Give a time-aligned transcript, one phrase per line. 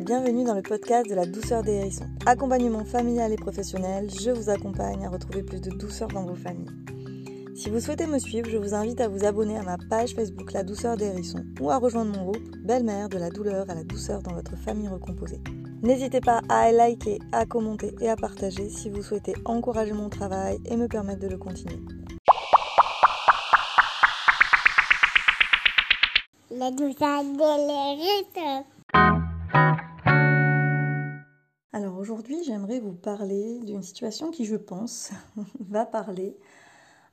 [0.00, 2.06] bienvenue dans le podcast de la douceur des hérissons.
[2.26, 6.70] Accompagnement familial et professionnel, je vous accompagne à retrouver plus de douceur dans vos familles.
[7.54, 10.52] Si vous souhaitez me suivre, je vous invite à vous abonner à ma page Facebook
[10.52, 13.84] La douceur des hérissons ou à rejoindre mon groupe Belle-mère de la douleur à la
[13.84, 15.40] douceur dans votre famille recomposée.
[15.82, 20.58] N'hésitez pas à liker, à commenter et à partager si vous souhaitez encourager mon travail
[20.66, 21.80] et me permettre de le continuer.
[26.50, 28.64] La douceur des hérissons.
[32.06, 35.10] Aujourd'hui, j'aimerais vous parler d'une situation qui, je pense,
[35.58, 36.36] va parler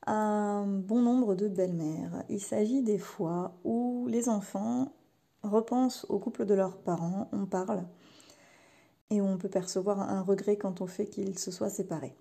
[0.06, 2.24] à un bon nombre de belles-mères.
[2.30, 4.94] Il s'agit des fois où les enfants
[5.42, 7.86] repensent au couple de leurs parents, on parle,
[9.10, 12.16] et on peut percevoir un regret quand on fait qu'ils se soient séparés.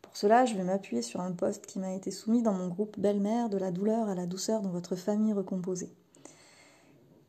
[0.00, 2.96] Pour cela, je vais m'appuyer sur un post qui m'a été soumis dans mon groupe
[3.00, 5.92] Belle-mère de la douleur à la douceur dans votre famille recomposée.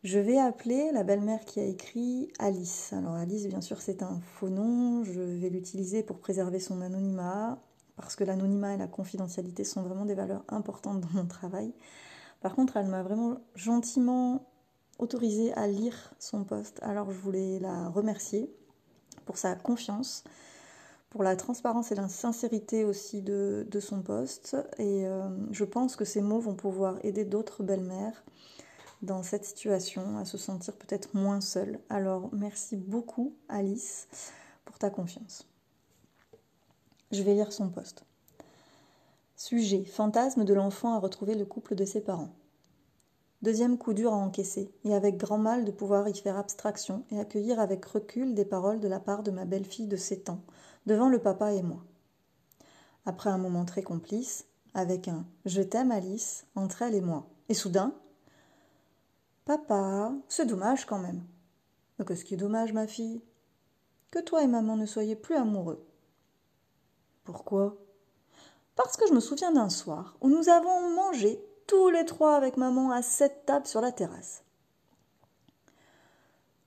[0.06, 2.94] Je vais appeler la belle-mère qui a écrit Alice.
[2.94, 5.04] Alors Alice, bien sûr, c'est un faux nom.
[5.04, 7.60] Je vais l'utiliser pour préserver son anonymat,
[7.98, 11.74] parce que l'anonymat et la confidentialité sont vraiment des valeurs importantes dans mon travail.
[12.40, 14.48] Par contre, elle m'a vraiment gentiment
[15.00, 16.80] autorisé à lire son poste.
[16.82, 18.50] Alors je voulais la remercier
[19.26, 20.24] pour sa confiance,
[21.10, 24.56] pour la transparence et la sincérité aussi de, son poste.
[24.78, 28.24] Et euh, je pense que ces mots vont pouvoir aider d'autres belles-mères
[29.02, 31.80] dans cette situation, à se sentir peut-être moins seule.
[31.90, 34.08] Alors merci beaucoup Alice
[34.66, 35.48] pour ta confiance.
[37.12, 38.04] Je vais lire son poste.
[39.36, 42.34] Sujet Fantasme de l'enfant à retrouver le couple de ses parents.
[43.42, 47.20] Deuxième coup dur à encaisser, et avec grand mal de pouvoir y faire abstraction et
[47.20, 50.42] accueillir avec recul des paroles de la part de ma belle-fille de 7 ans,
[50.86, 51.82] devant le papa et moi.
[53.06, 57.54] Après un moment très complice, avec un Je t'aime Alice entre elle et moi, et
[57.54, 57.96] soudain,
[59.50, 61.24] Papa, c'est dommage quand même.
[61.98, 63.24] Mais qu'est-ce qui est dommage, ma fille?
[64.12, 65.84] Que toi et maman ne soyez plus amoureux.
[67.24, 67.76] Pourquoi?
[68.76, 72.58] Parce que je me souviens d'un soir où nous avons mangé tous les trois avec
[72.58, 74.44] maman à cette table sur la terrasse.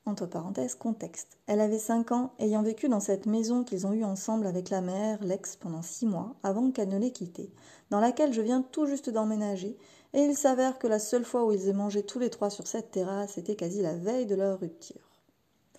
[0.05, 1.39] Entre parenthèses, contexte.
[1.47, 4.81] Elle avait cinq ans, ayant vécu dans cette maison qu'ils ont eue ensemble avec la
[4.81, 7.53] mère, l'ex, pendant six mois, avant qu'elle ne l'ait quittée,
[7.91, 9.79] dans laquelle je viens tout juste d'emménager,
[10.15, 12.67] et il s'avère que la seule fois où ils aient mangé tous les trois sur
[12.67, 15.23] cette terrasse était quasi la veille de leur rupture.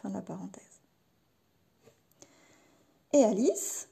[0.02, 0.82] Fin de la parenthèse.
[3.14, 3.90] Et Alice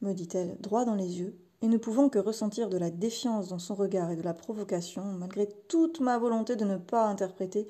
[0.00, 3.58] me dit-elle, droit dans les yeux, et ne pouvant que ressentir de la défiance dans
[3.58, 7.66] son regard et de la provocation, malgré toute ma volonté de ne pas interpréter,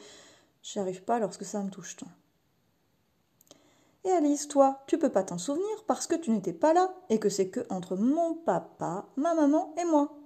[0.62, 2.08] j'y arrive pas lorsque ça me touche tant.
[4.04, 7.18] Et Alice, toi, tu peux pas t'en souvenir parce que tu n'étais pas là et
[7.18, 10.17] que c'est que entre mon papa, ma maman et moi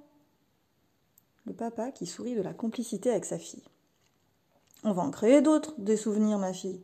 [1.47, 3.65] le papa qui sourit de la complicité avec sa fille.
[4.85, 6.83] On va en créer d'autres, des souvenirs, ma fille.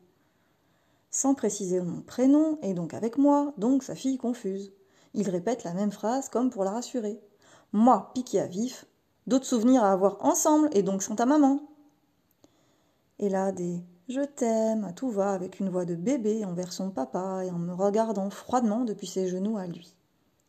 [1.10, 4.72] Sans préciser mon prénom, et donc avec moi, donc sa fille confuse.
[5.14, 7.20] Il répète la même phrase comme pour la rassurer.
[7.72, 8.86] Moi, piqué à vif,
[9.26, 11.60] d'autres souvenirs à avoir ensemble, et donc chante à maman.
[13.18, 16.91] Et là, des je t'aime à tout va avec une voix de bébé envers son
[16.91, 19.94] papa et en me regardant froidement depuis ses genoux à lui.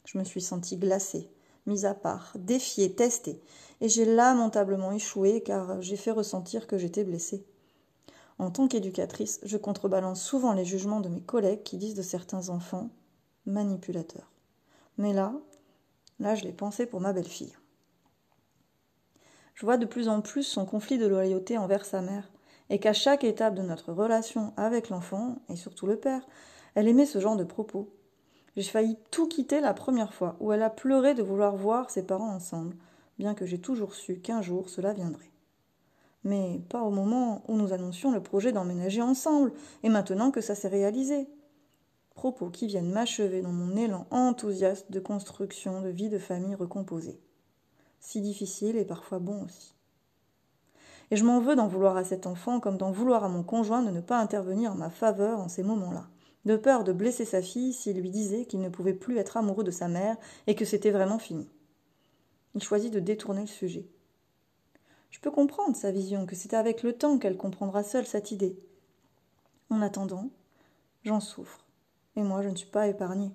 [0.06, 1.30] Je me suis sentie glacée,
[1.66, 3.42] mise à part, défiée, testée,
[3.82, 7.46] et j'ai lamentablement échoué car j'ai fait ressentir que j'étais blessée.
[8.38, 12.50] En tant qu'éducatrice, je contrebalance souvent les jugements de mes collègues qui disent de certains
[12.50, 12.90] enfants
[13.46, 14.32] manipulateurs.
[14.98, 15.34] Mais là,
[16.20, 17.56] là, je l'ai pensé pour ma belle-fille.
[19.56, 22.32] Je vois de plus en plus son conflit de loyauté envers sa mère,
[22.70, 26.26] et qu'à chaque étape de notre relation avec l'enfant, et surtout le père,
[26.76, 27.90] elle aimait ce genre de propos.
[28.56, 32.06] J'ai failli tout quitter la première fois, où elle a pleuré de vouloir voir ses
[32.06, 32.78] parents ensemble,
[33.20, 35.32] bien que j'ai toujours su qu'un jour cela viendrait.
[36.24, 39.54] Mais pas au moment où nous annoncions le projet d'emménager ensemble,
[39.84, 41.28] et maintenant que ça s'est réalisé.
[42.16, 47.22] Propos qui viennent m'achever dans mon élan enthousiaste de construction de vie de famille recomposée.
[48.00, 49.76] Si difficile et parfois bon aussi.
[51.12, 53.84] Et je m'en veux d'en vouloir à cet enfant comme d'en vouloir à mon conjoint
[53.84, 56.08] de ne pas intervenir en ma faveur en ces moments-là,
[56.46, 59.64] de peur de blesser sa fille s'il lui disait qu'il ne pouvait plus être amoureux
[59.64, 60.18] de sa mère
[60.48, 61.50] et que c'était vraiment fini.
[62.62, 63.88] Choisit de détourner le sujet.
[65.10, 68.60] Je peux comprendre sa vision, que c'est avec le temps qu'elle comprendra seule cette idée.
[69.70, 70.30] En attendant,
[71.04, 71.66] j'en souffre,
[72.16, 73.32] et moi je ne suis pas épargnée.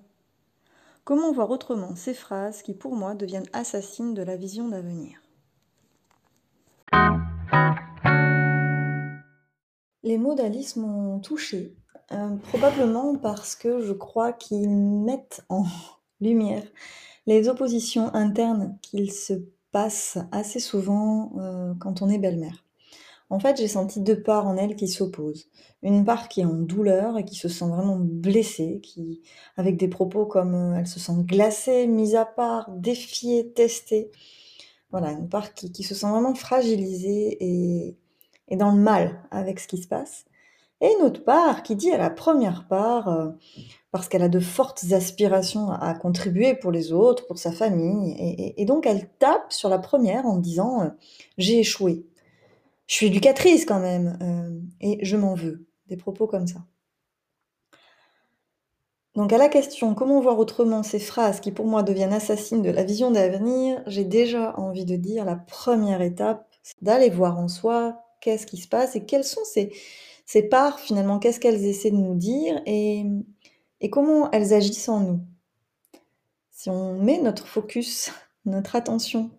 [1.03, 5.19] Comment voir autrement ces phrases qui pour moi deviennent assassines de la vision d'avenir?
[10.03, 11.75] Les mots d'Alice m'ont touchée,
[12.11, 15.65] euh, probablement parce que je crois qu'ils mettent en
[16.21, 16.63] lumière
[17.25, 19.33] les oppositions internes qu'il se
[19.71, 22.63] passe assez souvent euh, quand on est belle-mère.
[23.29, 25.49] En fait, j'ai senti deux parts en elle qui s'opposent.
[25.81, 29.21] Une part qui est en douleur et qui se sent vraiment blessée, qui,
[29.57, 34.11] avec des propos comme euh, elle se sent glacée, mise à part, défiée, testée.
[34.91, 37.97] Voilà, une part qui, se sent vraiment fragilisée et,
[38.47, 40.25] et dans le mal avec ce qui se passe.
[40.81, 43.29] Et une autre part qui dit à la première part, euh,
[43.95, 48.65] parce qu'elle a de fortes aspirations à, contribuer pour les autres, pour sa famille, et,
[48.65, 50.89] donc elle tape sur la première en disant euh,
[51.37, 52.05] j'ai échoué.
[52.87, 55.65] Je suis éducatrice quand même, euh, et je m'en veux.
[55.87, 56.59] Des propos comme ça.
[59.15, 62.71] Donc à la question comment voir autrement ces phrases qui pour moi deviennent assassines de
[62.71, 67.47] la vision d'avenir, j'ai déjà envie de dire la première étape, c'est d'aller voir en
[67.47, 69.71] soi qu'est-ce qui se passe et quelles sont ces,
[70.25, 73.05] ces parts finalement, qu'est-ce qu'elles essaient de nous dire et,
[73.85, 75.19] et comment elles agissent en nous?
[76.49, 78.11] Si on met notre focus,
[78.45, 79.29] notre attention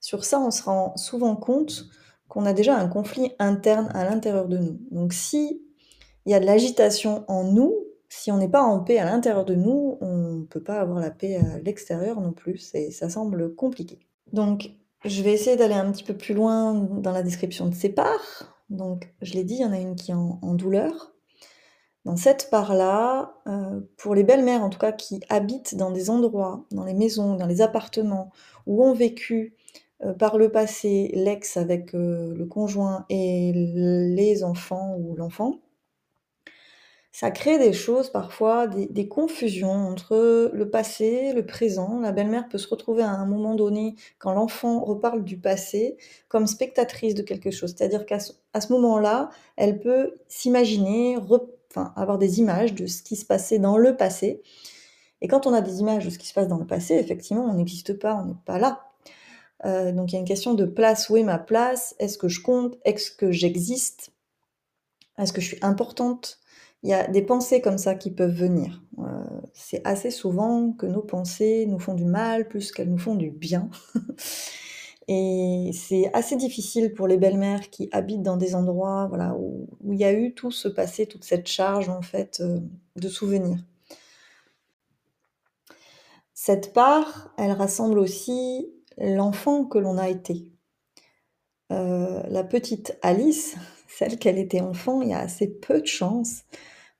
[0.00, 1.86] sur ça, on se rend souvent compte
[2.28, 4.78] qu'on a déjà un conflit interne à l'intérieur de nous.
[4.90, 5.62] Donc si
[6.26, 7.74] il y a de l'agitation en nous,
[8.10, 11.00] si on n'est pas en paix à l'intérieur de nous, on ne peut pas avoir
[11.00, 13.98] la paix à l'extérieur non plus, et ça semble compliqué.
[14.34, 14.72] Donc
[15.06, 18.56] je vais essayer d'aller un petit peu plus loin dans la description de ces parts,
[18.70, 21.12] donc, je l'ai dit, il y en a une qui est en, douleur.
[22.06, 26.64] Dans cette part-là, euh, pour les belles-mères en tout cas qui habitent dans des endroits,
[26.70, 28.30] dans les maisons, dans les appartements,
[28.64, 29.54] où ont vécu
[30.04, 35.58] euh, par le passé l'ex avec euh, le conjoint et les enfants ou l'enfant,
[37.18, 41.98] ça crée des choses parfois, des, confusions entre le passé, le présent.
[41.98, 45.96] La belle-mère peut se retrouver à un moment donné, quand l'enfant reparle du passé,
[46.28, 47.74] comme spectatrice de quelque chose.
[47.74, 48.32] C'est-à-dire qu'à ce,
[48.68, 51.16] moment-là, elle peut s'imaginer,
[51.76, 54.42] avoir des images de ce qui se passait dans le passé.
[55.20, 57.44] Et quand on a des images de ce qui se passe dans le passé, effectivement,
[57.44, 58.86] on n'existe pas, on n'est pas là.
[59.64, 61.94] Euh, donc il y a une question de place, où est ma place?
[61.98, 62.76] Est-ce que je compte?
[62.84, 64.10] Est-ce que j'existe?
[65.18, 66.38] Est-ce que je suis importante?
[66.82, 68.82] Il y a des pensées comme ça qui peuvent venir.
[68.98, 69.24] Euh,
[69.54, 73.30] c'est assez souvent que nos pensées nous font du mal plus qu'elles nous font du
[73.30, 73.70] bien.
[75.08, 79.08] Et c'est assez difficile pour les belles-mères qui habitent dans des endroits
[79.38, 82.58] où, il y a eu tout ce passé, toute cette charge en fait euh,
[82.96, 83.58] de souvenirs.
[86.34, 88.68] Cette part, elle rassemble aussi
[88.98, 90.50] l'enfant que l'on a été.
[91.72, 93.56] Euh, la petite Alice,
[93.88, 96.42] celle qu'elle était enfant, il y a assez peu de chances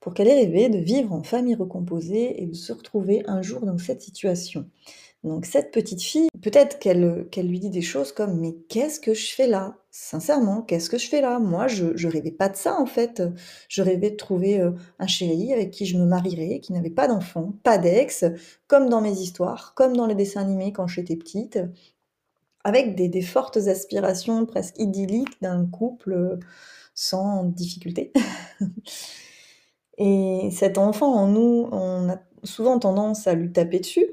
[0.01, 3.67] pour qu'elle ait rêvé de vivre en famille recomposée et de se retrouver un jour
[3.67, 4.71] dans cette situation.
[5.25, 9.15] Donc cette petite fille, peut-être qu'elle qu'elle lui dit des choses comme mais qu'est-ce que
[9.15, 9.77] je fais là?
[9.91, 11.39] Sincèrement, qu'est-ce que je fais là?
[11.39, 13.23] Moi, je, je rêvais pas de ça en fait.
[13.69, 17.09] Je rêvais de trouver euh, un chéri avec qui je me marierais, qui n'avait pas
[17.09, 18.25] d'enfant, pas d'ex,
[18.69, 21.59] comme dans mes histoires, comme dans les dessins animés quand j'étais petite,
[22.65, 26.37] avec des, des fortes aspirations presque idylliques d'un couple euh,
[26.95, 28.13] sans difficulté.
[29.99, 34.07] Et cet enfant en nous, on a souvent tendance à lui taper dessus,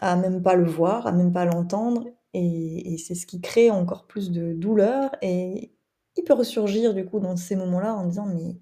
[0.00, 4.06] à même pas le voir, à même pas l'entendre, et, c'est ce qui crée encore
[4.06, 5.10] plus de douleur.
[5.22, 5.72] Et
[6.16, 8.56] il peut ressurgir du coup dans ces moments-là en disant mais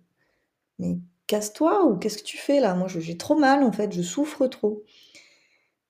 [0.78, 2.74] mais casse-toi ou qu'est-ce que tu fais là?
[2.74, 4.84] Moi j'ai trop mal en fait, je souffre trop.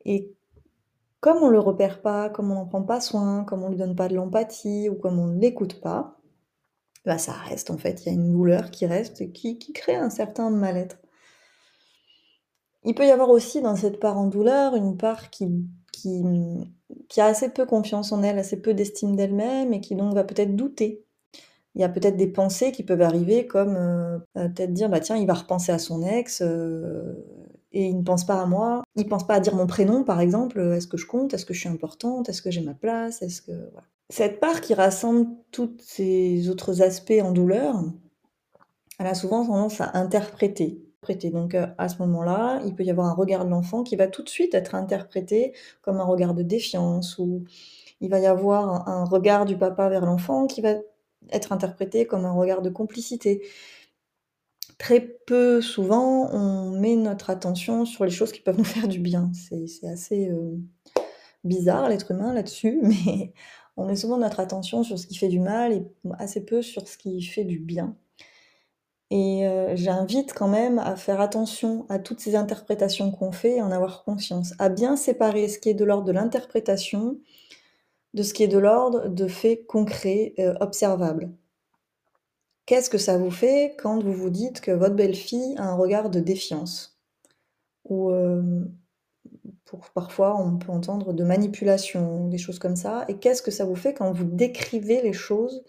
[0.05, 0.33] Et
[1.21, 3.97] comme on le repère pas, comme on n'en prend pas soin, comme on lui donne
[3.97, 6.19] pas de l'empathie ou comme on ne l'écoute pas,
[7.05, 9.97] bah, ça reste en fait, il y a une douleur qui reste et qui, crée
[9.97, 10.99] un certain mal-être.
[12.85, 15.49] Il peut y avoir aussi dans cette part en douleur une part qui,
[15.93, 16.23] qui,
[17.09, 20.25] qui a assez peu confiance en elle, assez peu d'estime d'elle-même et qui donc va
[20.25, 21.05] peut-être douter.
[21.75, 25.01] Il y a peut-être des pensées qui peuvent arriver comme euh, euh, peut-être dire bah
[25.01, 27.15] tiens il va repenser à son ex euh,
[27.73, 30.21] et il ne pense pas à moi, il pense pas à dire mon prénom par
[30.21, 33.23] exemple, est-ce que je compte, est-ce que je suis importante, est-ce que j'ai ma place,
[33.23, 33.87] est-ce que voilà.
[34.11, 37.77] Cette part qui rassemble tous ces autres aspects en douleur,
[38.99, 40.88] elle a souvent tendance à interpréter.
[41.07, 44.09] Donc euh, à ce moment-là, il peut y avoir un regard de l'enfant qui va
[44.09, 47.45] tout de suite être interprété comme un regard de défiance ou
[48.01, 50.75] il va y avoir un, regard du papa vers l'enfant qui va
[51.31, 53.43] être interprété comme un regard de complicité.
[54.79, 59.01] Très peu souvent, on met notre attention sur les choses qui peuvent nous faire du
[59.01, 59.31] bien.
[59.35, 60.57] C'est assez euh,
[61.45, 63.33] bizarre l'être humain là-dessus, mais
[63.77, 65.83] on met souvent notre attention sur ce qui fait du mal et
[66.19, 67.97] assez peu sur ce qui fait du bien.
[69.11, 73.63] Et euh, j'invite quand même à faire attention à toutes ces interprétations qu'on fait et
[73.63, 77.19] en avoir conscience, à bien séparer ce qui est de l'ordre de l'interprétation
[78.15, 81.31] de ce qui est de l'ordre de faits concrets, euh, observables.
[82.67, 86.11] Qu'est-ce que ça vous fait quand vous vous dites que votre belle-fille a un regard
[86.11, 86.99] de défiance?
[87.85, 88.65] Ou euh,
[89.95, 93.05] parfois on peut entendre de manipulation, des choses comme ça.
[93.09, 95.65] Et qu'est-ce que ça vous fait quand vous décrivez les choses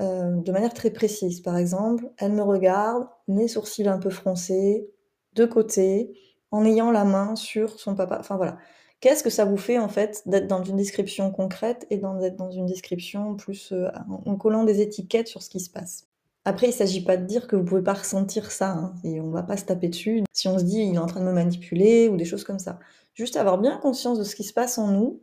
[0.00, 1.40] euh, de manière très précise.
[1.40, 4.88] Par exemple, elle me regarde, les sourcils un peu froncés,
[5.34, 6.12] de côté,
[6.50, 8.18] en ayant la main sur son papa.
[8.18, 8.58] Enfin voilà.
[9.00, 12.50] Qu'est-ce que ça vous fait en fait d'être dans une description concrète et d'être dans
[12.50, 13.88] une description plus euh,
[14.26, 16.06] en collant des étiquettes sur ce qui se passe?
[16.44, 19.20] Après, il ne s'agit pas de dire que vous pouvez pas ressentir ça, hein, et
[19.20, 21.26] on va pas se taper dessus si on se dit il est en train de
[21.26, 22.78] me manipuler ou des choses comme ça.
[23.14, 25.20] Juste avoir bien conscience de ce qui se passe en nous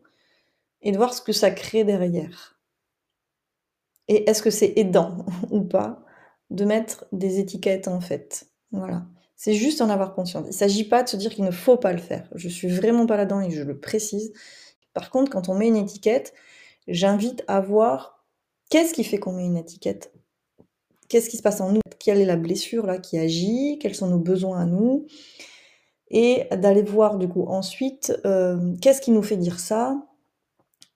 [0.82, 2.57] et de voir ce que ça crée derrière.
[4.08, 6.04] Et est-ce que c'est aidant ou pas
[6.50, 8.48] de mettre des étiquettes en fait?
[8.72, 9.06] Voilà.
[9.36, 10.46] C'est juste en avoir conscience.
[10.46, 12.28] Il ne s'agit pas de se dire qu'il ne faut pas le faire.
[12.34, 14.34] Je suis vraiment pas là-dedans et je le précise.
[14.94, 16.34] Par contre, quand on met une étiquette,
[16.88, 18.26] j'invite à voir
[18.72, 20.12] qu'est-ce qui fait qu'on met une étiquette?
[21.08, 21.82] Qu'est-ce qui se passe en nous?
[22.00, 23.78] Quelle est la blessure là qui agit?
[23.80, 25.06] Quels sont nos besoins à nous?
[26.10, 30.02] Et d'aller voir du coup ensuite euh, qu'est-ce qui nous fait dire ça?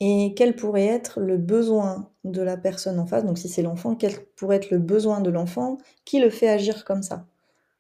[0.02, 3.24] Et quel pourrait être le besoin de la personne en face.
[3.26, 6.86] Donc si c'est l'enfant, quel pourrait être le besoin de l'enfant qui le fait agir
[6.86, 7.28] comme ça?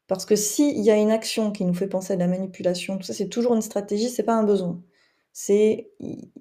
[0.07, 3.03] Parce que s'il y a une action qui nous fait penser à la manipulation, tout
[3.03, 4.81] ça c'est toujours une stratégie, c'est pas un besoin
[5.33, 5.91] c'est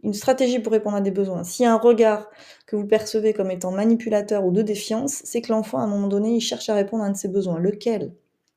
[0.03, 1.45] une stratégie pour répondre à des besoins.
[1.45, 2.29] Si un regard
[2.67, 6.09] que vous percevez comme étant manipulateur ou de défiance, c'est que l'enfant, à un moment
[6.09, 7.59] donné, il cherche à répondre à un de ses besoins.
[7.59, 8.13] Lequel?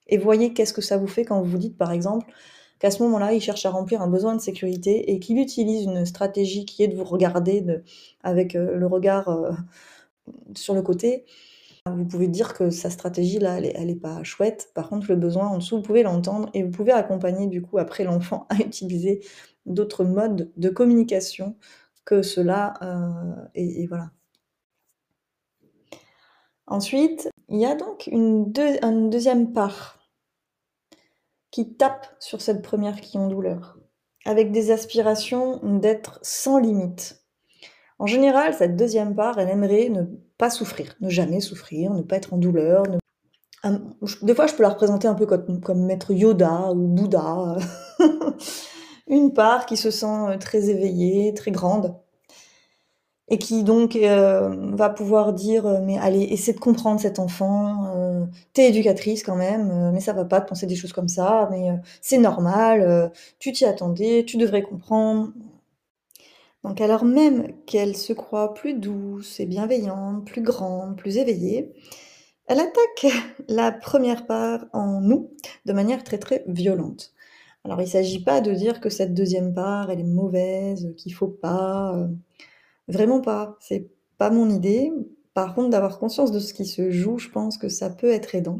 [0.07, 2.25] Et voyez qu'est-ce que ça vous fait quand vous vous dites, par exemple,
[2.83, 6.05] qu'à ce moment-là, il cherche à remplir un besoin de sécurité et qu'il utilise une
[6.05, 7.65] stratégie qui est de vous regarder
[8.23, 9.51] avec euh, le regard euh,
[10.53, 11.23] sur le côté.
[11.85, 14.69] Vous pouvez dire que sa stratégie là, elle est, pas chouette.
[14.75, 17.77] Par contre, le besoin en dessous, vous pouvez l'entendre et vous pouvez accompagner du coup
[17.77, 19.21] après l'enfant à utiliser
[19.65, 21.55] d'autres modes de communication
[22.03, 22.73] que cela.
[22.81, 24.11] Euh, et, voilà.
[26.67, 30.02] Ensuite, il y a donc une, deuxième part
[31.53, 33.77] qui tape sur cette première qui ont douleur,
[34.25, 37.23] avec des aspirations d'être sans limite.
[37.99, 40.01] En général, cette deuxième part, elle aimerait ne
[40.39, 42.81] pas souffrir, ne jamais souffrir, ne pas être en douleur.
[44.23, 47.57] Des fois, je peux la représenter un peu comme, comme Maître Yoda ou Bouddha.
[49.07, 51.95] une part qui se sent euh, très éveillée, très grande,
[53.29, 58.25] et qui donc euh, va pouvoir dire euh, mais allez essaie de comprendre cet enfant
[58.53, 61.69] t'es éducatrice quand même mais ça va pas de penser des choses comme ça mais
[62.01, 65.31] c'est normal tu t'y attendais tu devrais comprendre.
[66.63, 71.73] Donc alors même qu'elle se croit plus douce et bienveillante plus grande plus éveillée
[72.47, 73.07] elle attaque
[73.47, 75.31] la première part en nous
[75.65, 77.13] de manière très très violente.
[77.65, 81.29] Alors il s'agit pas de dire que cette deuxième part, elle est mauvaise, qu'il faut
[81.29, 82.07] pas, euh,
[82.87, 83.87] vraiment pas, c'est
[84.17, 84.91] pas mon idée.
[85.33, 88.35] Par contre, d'avoir conscience de ce qui se joue, je pense que ça peut être
[88.35, 88.59] aidant.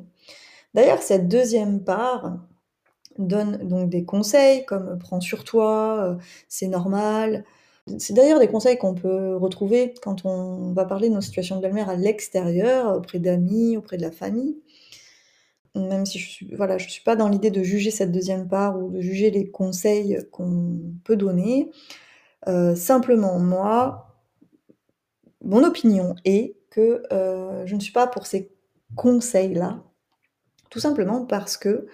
[0.73, 2.37] D'ailleurs, cette deuxième part
[3.19, 6.15] donne donc des conseils comme prends sur toi, euh,
[6.49, 7.45] c'est normal.
[7.99, 11.61] C'est d'ailleurs des conseils qu'on peut retrouver quand on va parler de nos situations de
[11.61, 14.57] belle-mère à l'extérieur, auprès d'amis, auprès de la famille
[15.75, 18.79] même si je suis, voilà, je suis pas dans l'idée de juger cette deuxième part
[18.79, 21.71] ou de juger les conseils qu'on peut donner.
[22.47, 24.12] Euh, simplement, moi,
[25.43, 28.51] mon opinion est que euh, je ne suis pas pour ces
[28.95, 29.83] conseils-là,
[30.69, 31.87] tout simplement parce que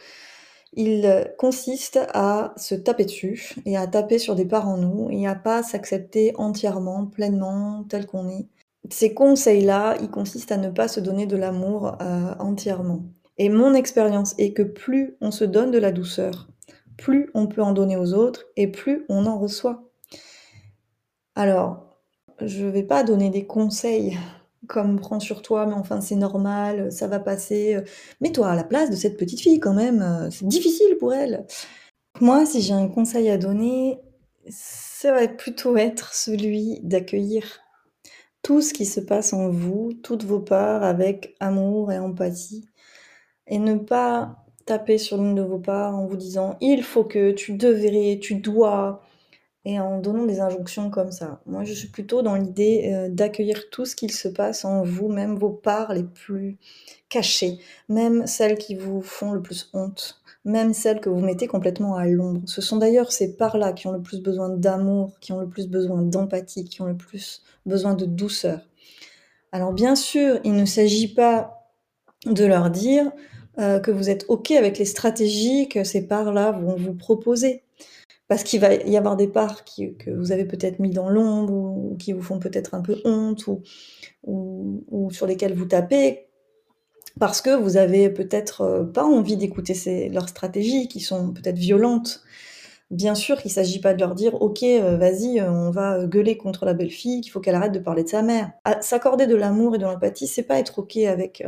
[0.73, 5.27] ils consistent à se taper dessus et à taper sur des parts en nous et
[5.27, 8.47] à pas s'accepter entièrement, pleinement, tel qu'on est.
[8.89, 13.03] Ces conseils-là, ils consistent à ne pas se donner de l'amour euh, entièrement.
[13.37, 16.49] Et mon expérience est que plus on se donne de la douceur,
[16.97, 19.89] plus on peut en donner aux autres et plus on en reçoit.
[21.35, 21.88] Alors,
[22.41, 24.17] je ne vais pas donner des conseils
[24.67, 27.77] comme prends sur toi, mais enfin c'est normal, ça va passer.
[28.21, 31.45] Mets-toi à la place de cette petite fille quand même, c'est difficile pour elle.
[32.21, 33.99] Moi, si j'ai un conseil à donner,
[34.49, 37.61] ça va plutôt être celui d'accueillir
[38.41, 42.67] tout ce qui se passe en vous, toutes vos parts avec amour et empathie,
[43.47, 47.31] et ne pas taper sur l'une de vos parts en vous disant il faut que,
[47.31, 49.01] tu devrais, tu dois,
[49.65, 51.41] et en donnant des injonctions comme ça.
[51.45, 55.09] Moi, je suis plutôt dans l'idée euh, d'accueillir tout ce qu'il se passe en vous,
[55.09, 56.57] même vos parts les plus
[57.09, 61.95] cachées, même celles qui vous font le plus honte, même celles que vous mettez complètement
[61.95, 62.41] à l'ombre.
[62.45, 65.67] Ce sont d'ailleurs ces parts-là qui ont le plus besoin d'amour, qui ont le plus
[65.67, 68.61] besoin d'empathie, qui ont le plus besoin de douceur.
[69.51, 71.65] Alors bien sûr, il ne s'agit pas
[72.25, 73.11] de leur dire
[73.57, 77.63] euh, que vous êtes OK avec les stratégies que ces parts-là vont vous proposer.
[78.29, 81.95] Parce qu'il va y avoir des parts que vous avez peut-être mis dans l'ombre ou,
[81.97, 83.47] qui vous font peut-être un peu honte
[84.23, 86.27] ou, sur lesquelles vous tapez
[87.19, 92.21] parce que vous avez peut-être euh, pas envie d'écouter leurs stratégies qui sont peut-être violentes.
[92.91, 96.05] Bien sûr qu'il ne s'agit pas de leur dire OK, euh, vas-y, euh, on va
[96.05, 98.51] gueuler contre la belle-fille, qu'il faut qu'elle arrête de parler de sa mère.
[98.81, 101.43] S'accorder de l'amour et de l'empathie, c'est pas être OK avec,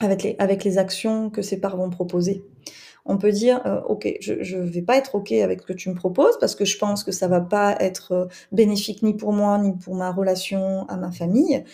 [0.00, 2.44] avec, les, avec les actions que ses parents vont proposer.
[3.06, 5.94] On peut dire OK, je ne vais pas être OK avec ce que tu me
[5.94, 9.74] proposes parce que je pense que ça va pas être bénéfique ni pour moi ni
[9.76, 11.64] pour ma relation à ma famille.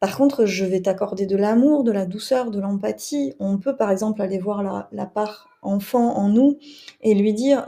[0.00, 3.34] Par contre, je vais t'accorder de l'amour, de la douceur, de l'empathie.
[3.38, 6.58] On peut par exemple aller voir la, part enfant en nous
[7.02, 7.66] et lui dire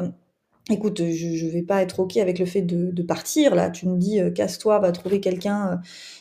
[0.71, 3.55] écoute, je, ne vais pas être ok avec le fait de, partir.
[3.55, 5.77] Là, tu me dis, euh, casse-toi, va trouver quelqu'un euh,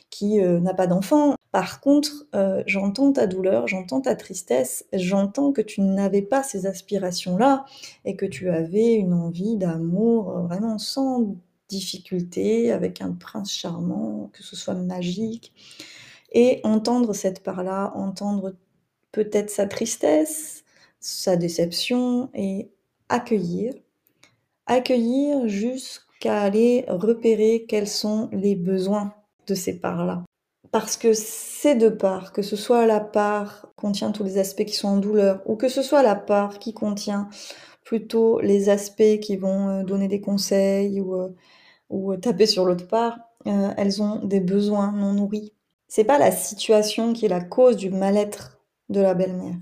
[0.10, 1.36] qui euh, n'a pas d'enfant.
[1.52, 2.28] Par contre,
[2.66, 7.66] j'entends ta douleur, j'entends ta tristesse, j'entends que tu n'avais pas ces aspirations-là
[8.06, 11.36] et que tu avais une envie d'amour vraiment sans
[11.68, 15.54] difficulté, avec un prince charmant, que ce soit magique.
[16.34, 18.56] Et entendre cette part-là, entendre
[19.12, 20.64] peut-être sa tristesse,
[21.00, 22.72] sa déception et
[23.10, 23.74] accueillir
[24.72, 29.14] accueillir jusqu'à aller repérer quels sont les besoins
[29.48, 30.24] de ces parts-là.
[30.72, 34.66] Parce que ces deux parts, que ce soit la part qui contient tous les aspects
[34.66, 37.30] qui sont en douleur, ou que ce soit la part qui contient
[37.84, 41.30] plutôt les aspects qui vont euh, donner des conseils ou, euh,
[41.90, 45.54] ou taper sur l'autre part, euh, elles ont des besoins non nourris.
[45.88, 48.60] C'est pas la situation qui est la cause du mal-être
[48.90, 49.56] de la belle-mère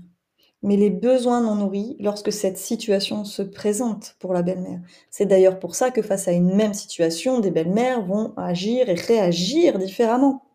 [0.62, 4.80] mais les besoins non nourris lorsque cette situation se présente pour la belle-mère.
[5.10, 8.94] C'est d'ailleurs pour ça que face à une même situation, des belles-mères vont agir et
[8.94, 10.49] réagir différemment.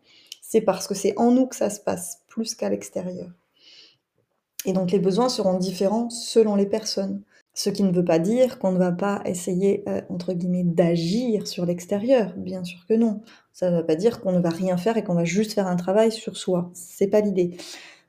[0.60, 3.30] Parce que c'est en nous que ça se passe, plus qu'à l'extérieur.
[4.64, 7.22] Et donc les besoins seront différents selon les personnes.
[7.54, 11.46] Ce qui ne veut pas dire qu'on ne va pas essayer, euh, entre guillemets, d'agir
[11.46, 12.34] sur l'extérieur.
[12.36, 13.22] Bien sûr que non.
[13.54, 15.66] Ça ne veut pas dire qu'on ne va rien faire et qu'on va juste faire
[15.66, 16.70] un travail sur soi.
[16.74, 17.56] C'est pas l'idée.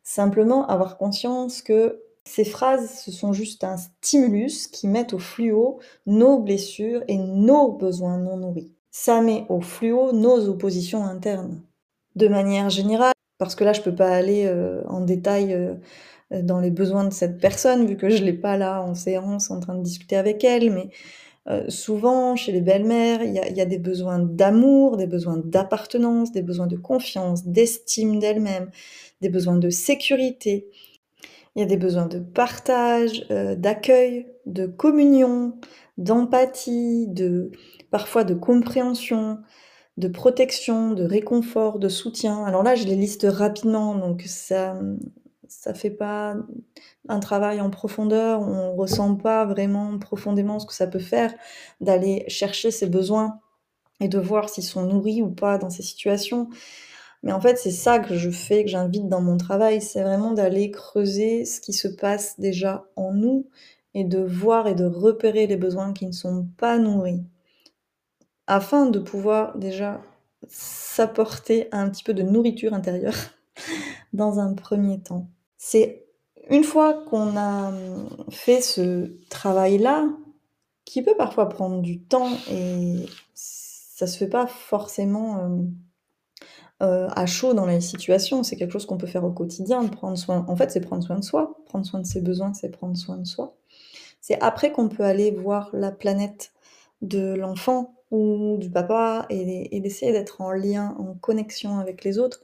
[0.04, 5.80] Simplement avoir conscience que ces phrases, ce sont juste un stimulus qui met au fluo
[6.06, 8.74] nos blessures et nos besoins non nourris.
[8.92, 11.62] Ça met au fluo nos oppositions internes.
[12.18, 15.76] De manière générale, parce que là, je peux pas aller euh, en détail euh,
[16.32, 19.60] dans les besoins de cette personne, vu que je l'ai pas là en séance en
[19.60, 20.90] train de discuter avec elle, mais
[21.50, 26.42] euh, souvent, chez les belles-mères, il y, a, des besoins d'amour, des besoins d'appartenance, des
[26.42, 28.70] besoins de confiance, d'estime d'elle-même,
[29.22, 30.68] des besoins de sécurité,
[31.56, 35.54] il y a des besoins de partage, euh, d'accueil, de communion,
[35.98, 37.52] d'empathie, de
[37.92, 39.40] parfois de compréhension,
[39.98, 42.46] de protection, de réconfort, de soutien.
[42.46, 44.80] Alors là, je les liste rapidement, donc ça
[45.50, 46.36] ça fait pas
[47.10, 51.34] un travail en profondeur, on ressent pas vraiment profondément ce que ça peut faire
[51.82, 53.40] d'aller chercher ses besoins
[54.00, 56.50] et de voir s'ils sont nourris ou pas dans ces situations.
[57.24, 60.32] Mais en fait, c'est ça que je fais, que j'invite dans mon travail, c'est vraiment
[60.32, 63.50] d'aller creuser ce qui se passe déjà en nous
[63.94, 67.24] et de voir et de repérer les besoins qui ne sont pas nourris,
[68.48, 70.02] afin de pouvoir déjà
[70.48, 73.16] s'apporter un petit peu de nourriture intérieure
[74.14, 75.28] dans un premier temps.
[75.58, 76.06] C'est
[76.50, 77.72] une fois qu'on a
[78.30, 80.08] fait ce travail-là,
[80.86, 85.50] qui peut parfois prendre du temps et ça se fait pas forcément euh,
[86.82, 88.42] euh, à chaud dans les situations.
[88.44, 90.46] C'est quelque chose qu'on peut faire au quotidien, prendre soin.
[90.48, 91.58] En fait, c'est prendre soin de soi.
[91.66, 93.58] Prendre soin de ses besoins, c'est prendre soin de soi.
[94.22, 96.54] C'est après qu'on peut aller voir la planète
[97.02, 102.42] de l'enfant ou du papa et d'essayer d'être en lien, en connexion avec les autres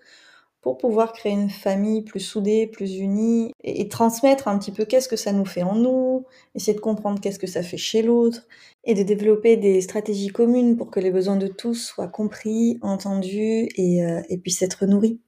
[0.64, 5.10] pour pouvoir créer une famille plus soudée, plus unie, et, transmettre un petit peu qu'est-ce
[5.10, 8.48] que ça nous fait en nous, essayer de comprendre qu'est-ce que ça fait chez l'autre,
[8.86, 13.68] et de développer des stratégies communes pour que les besoins de tous soient compris, entendus
[13.76, 15.20] et, euh, puissent être nourris.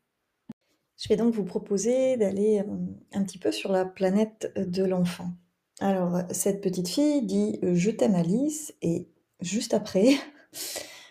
[0.97, 2.73] Je vais donc vous proposer d'aller euh,
[3.13, 5.27] un petit peu sur la planète de l'enfant.
[5.81, 9.09] Alors, cette petite fille dit euh, Je t'aime Alice, et
[9.41, 10.15] juste après,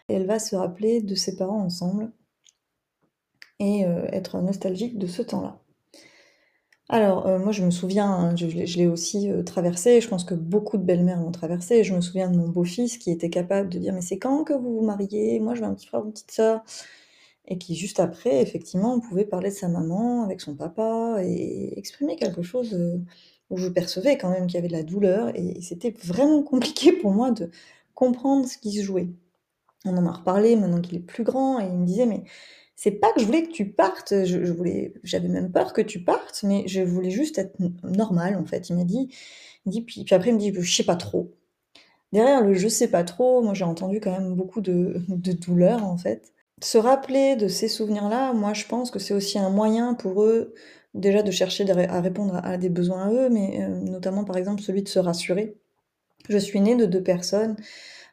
[0.08, 2.12] elle va se rappeler de ses parents ensemble,
[3.60, 5.60] et euh, être nostalgique de ce temps-là.
[6.90, 10.34] Alors, euh, moi, je me souviens, hein, je, l'ai aussi euh, traversé, je pense que
[10.34, 11.82] beaucoup de belles-mères l'ont traversé.
[11.82, 14.52] Je me souviens de mon beau-fils qui était capable de dire Mais c'est quand que
[14.52, 15.40] vous vous mariez?
[15.40, 16.62] Moi, je veux un petit frère ou une petite sœur.
[17.46, 22.16] Et qui, juste après, effectivement, pouvait parler de sa maman avec son papa et exprimer
[22.16, 22.78] quelque chose
[23.50, 25.30] où je percevais quand même qu'il y avait de la douleur.
[25.34, 27.50] Et c'était vraiment compliqué pour moi de
[27.94, 29.08] comprendre ce qui se jouait.
[29.84, 32.24] On en a reparlé maintenant qu'il est plus grand et il me disait Mais
[32.76, 36.02] c'est pas que je voulais que tu partes, je, voulais, j'avais même peur que tu
[36.02, 38.68] partes, mais je voulais juste être normal en fait.
[38.70, 39.08] Il m'a dit,
[39.66, 41.32] il dit puis, puis, après il me dit, je sais pas trop.
[42.12, 45.84] Derrière le je sais pas trop, moi j'ai entendu quand même beaucoup de, de douleur
[45.84, 46.32] en fait.
[46.62, 50.54] Se rappeler de ces souvenirs-là, moi je pense que c'est aussi un moyen pour eux
[50.94, 54.62] déjà de chercher à répondre à des besoins à eux, mais euh, notamment par exemple
[54.62, 55.56] celui de se rassurer
[56.28, 57.56] Je suis née de deux personnes,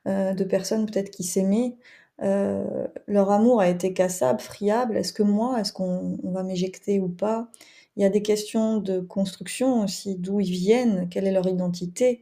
[0.08, 1.76] euh, deux personnes peut-être qui s'aimaient.
[2.24, 4.97] Euh, leur amour a été cassable, friable.
[4.97, 7.50] Est-ce que moi, est-ce qu'on va m'éjecter ou pas?
[7.97, 12.21] Il y a des questions de construction aussi, d'où ils viennent, quelle est leur identité.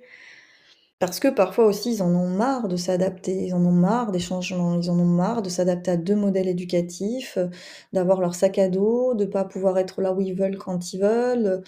[0.99, 4.19] Parce que parfois aussi, ils en ont marre de s'adapter, ils en ont marre des
[4.19, 7.37] changements, ils en ont marre de s'adapter à deux modèles éducatifs,
[7.93, 10.99] d'avoir leur sac à dos, de pas pouvoir être là où ils veulent quand ils
[10.99, 11.63] veulent,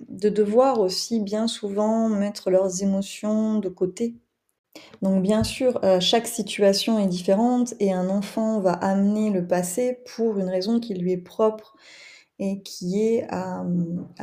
[0.00, 4.14] de devoir aussi bien souvent mettre leurs émotions de côté.
[5.02, 9.98] Donc bien sûr, euh, chaque situation est différente et un enfant va amener le passé
[10.14, 11.76] pour une raison qui lui est propre
[12.38, 13.64] et qui est à,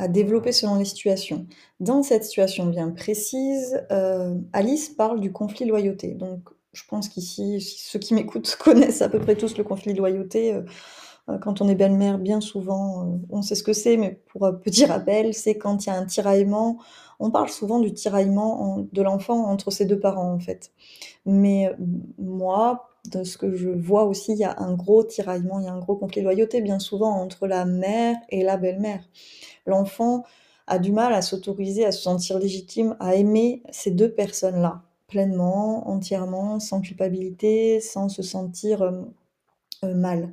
[0.08, 1.46] développer selon les situations.
[1.78, 6.14] Dans cette situation bien précise, euh, Alice parle du conflit loyauté.
[6.14, 10.54] Donc je pense qu'ici, ceux qui m'écoutent connaissent à peu près tous le conflit loyauté.
[10.54, 10.62] Euh,
[11.40, 14.84] quand on est belle-mère, bien souvent, on sait ce que c'est, mais pour un petit
[14.84, 16.78] rappel, c'est quand il y a un tiraillement.
[17.18, 20.72] On parle souvent du tiraillement de l'enfant entre ses deux parents, en fait.
[21.26, 21.70] Mais
[22.18, 25.68] moi, de ce que je vois aussi, il y a un gros tiraillement, il y
[25.68, 29.02] a un gros conflit de loyauté bien souvent entre la mère et la belle-mère.
[29.66, 30.24] L'enfant
[30.66, 35.88] a du mal à s'autoriser, à se sentir légitime, à aimer ces deux personnes-là, pleinement,
[35.88, 39.02] entièrement, sans culpabilité, sans se sentir euh,
[39.84, 40.30] euh, mal.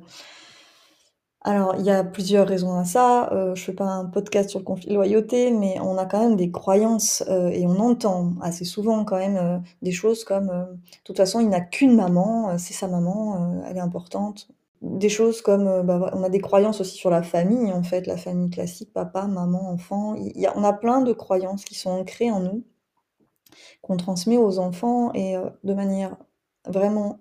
[1.42, 3.32] Alors, il y a plusieurs raisons à ça.
[3.32, 6.20] Euh, je fais pas un podcast sur le conflit de loyauté, mais on a quand
[6.20, 10.48] même des croyances euh, et on entend assez souvent quand même euh, des choses comme
[10.48, 14.48] de toute façon, il n'a qu'une maman, c'est sa maman, elle est importante.
[14.82, 18.16] Des choses comme bah, on a des croyances aussi sur la famille, en fait, la
[18.16, 20.16] famille classique, papa, maman, enfant.
[20.56, 22.64] on a plein de croyances qui sont ancrées en nous,
[23.82, 26.16] qu'on transmet aux enfants et de manière
[26.66, 27.20] vraiment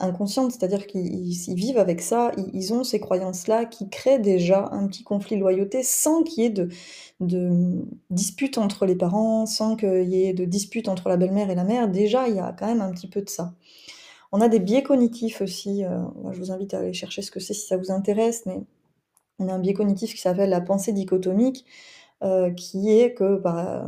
[0.00, 5.04] inconsciente, c'est-à-dire qu'ils vivent avec ça, ils, ont ces croyances-là qui créent déjà un petit
[5.04, 6.68] conflit de loyauté sans qu'il y ait de,
[8.10, 11.64] dispute entre les parents, sans qu'il y ait de dispute entre la belle-mère et la
[11.64, 11.88] mère.
[11.88, 13.54] Déjà, il y a quand même un petit peu de ça.
[14.32, 15.84] On a des biais cognitifs aussi.
[15.84, 16.02] Euh,
[16.32, 18.60] je vous invite à aller chercher ce que c'est si ça vous intéresse, mais
[19.38, 21.64] on a un biais cognitif qui s'appelle la pensée dichotomique.
[22.24, 23.84] Euh, qui est que bah,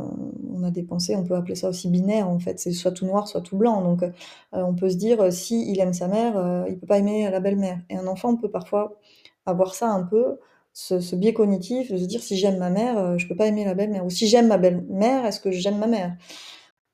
[0.53, 3.07] on a des pensées, on peut appeler ça aussi binaire en fait, c'est soit tout
[3.07, 3.81] noir, soit tout blanc.
[3.81, 4.11] Donc euh,
[4.51, 7.39] on peut se dire si il aime sa mère, euh, il peut pas aimer la
[7.39, 7.79] belle-mère.
[7.89, 8.99] Et un enfant peut parfois
[9.47, 10.37] avoir ça un peu,
[10.73, 13.73] ce, biais cognitif de se dire si j'aime ma mère, je peux pas aimer la
[13.73, 14.05] belle-mère.
[14.05, 16.15] Ou si j'aime ma belle-mère, est-ce que j'aime ma mère?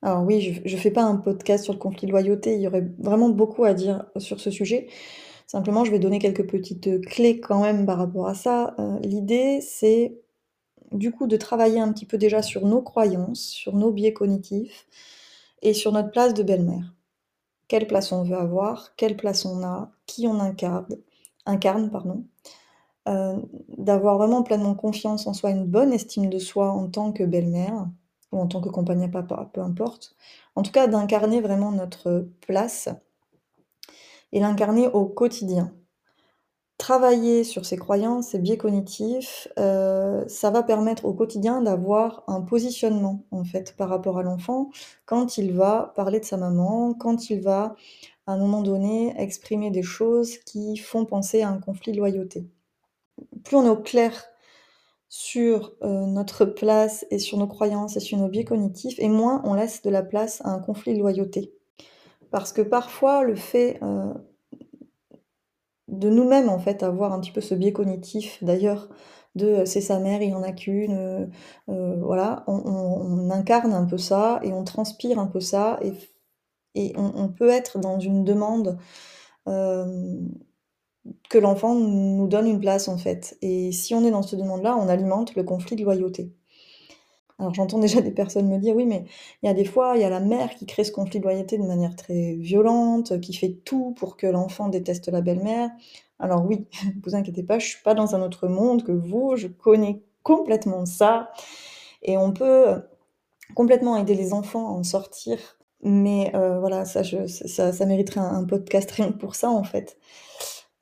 [0.02, 2.68] Alors oui, je, je fais pas un podcast sur le conflit de loyauté, il y
[2.68, 4.86] aurait vraiment beaucoup à dire sur ce sujet.
[5.46, 8.74] Simplement, je vais donner quelques petites clés quand même par rapport à ça.
[9.02, 10.23] L'idée, c'est
[10.94, 14.86] du coup de travailler un petit peu déjà sur nos croyances, sur nos biais cognitifs
[15.62, 16.94] et sur notre place de belle-mère.
[17.68, 20.86] Quelle place on veut avoir, quelle place on a, qui on incarne,
[21.46, 22.24] incarne pardon.
[23.06, 23.36] Euh,
[23.76, 27.86] d'avoir vraiment pleinement confiance en soi, une bonne estime de soi en tant que belle-mère
[28.32, 30.16] ou en tant que compagnie à papa, peu importe.
[30.54, 32.88] En tout cas, d'incarner vraiment notre place
[34.32, 35.72] et l'incarner au quotidien
[36.84, 42.42] travailler sur ses croyances, ses biais cognitifs, euh, ça va permettre au quotidien d'avoir un
[42.42, 44.68] positionnement, en fait, par rapport à l'enfant,
[45.06, 47.74] quand il va parler de sa maman, quand il va,
[48.26, 52.50] à un moment donné, exprimer des choses qui font penser à un conflit de loyauté.
[53.44, 54.22] Plus on est au clair
[55.08, 59.40] sur euh, notre place et sur nos croyances et sur nos biais cognitifs, et moins
[59.46, 61.50] on laisse de la place à un conflit de loyauté.
[62.30, 64.12] Parce que parfois, le fait euh,
[65.88, 68.88] de nous-mêmes en fait, avoir un petit peu ce biais cognitif d'ailleurs
[69.34, 71.26] de euh, c'est sa mère, il en a qu'une, euh,
[71.68, 75.92] euh, voilà, on, incarne un peu ça et on transpire un peu ça et,
[76.74, 78.78] et on, peut être dans une demande
[81.28, 83.36] que l'enfant nous donne une place en fait.
[83.42, 86.32] Et si on est dans cette demande-là, on alimente le conflit de loyauté.
[87.38, 89.04] Alors j'entends déjà des personnes me dire oui, mais
[89.42, 91.24] il y a des fois, il y a la mère qui crée ce conflit de
[91.24, 95.70] loyauté de manière très violente, qui fait tout pour que l'enfant déteste la belle-mère.
[96.18, 96.66] Alors oui,
[97.04, 100.86] vous inquiétez pas, je suis pas dans un autre monde que vous, je connais complètement
[100.86, 101.30] ça
[102.02, 102.82] et on peut
[103.54, 105.38] complètement aider les enfants à en sortir.
[105.82, 109.98] Mais euh, voilà, ça, ça, mériterait un, podcast rien pour ça en fait.